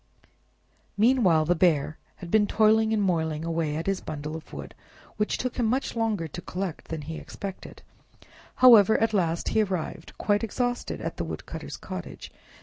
Meanwhile 0.97 1.45
the 1.45 1.53
Bear 1.53 1.99
had 2.15 2.31
been 2.31 2.47
toiling 2.47 2.91
and 2.91 3.03
moiling 3.03 3.45
away 3.45 3.75
at 3.75 3.85
his 3.85 4.01
bundle 4.01 4.35
of 4.35 4.51
wood, 4.51 4.73
which 5.17 5.37
took 5.37 5.57
him 5.57 5.67
much 5.67 5.95
longer 5.95 6.27
to 6.27 6.41
collect 6.41 6.87
than 6.87 7.03
he 7.03 7.19
expected; 7.19 7.83
however, 8.55 8.97
at 8.97 9.13
last 9.13 9.49
he 9.49 9.61
arrived 9.61 10.17
quite 10.17 10.43
exhausted 10.43 11.01
at 11.01 11.17
the 11.17 11.23
woodcutter's 11.23 11.77
cottage. 11.77 12.31